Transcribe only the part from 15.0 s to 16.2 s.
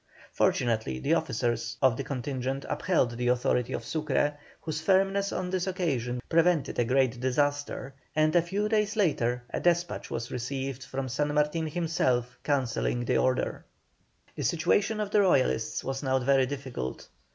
the Royalists was now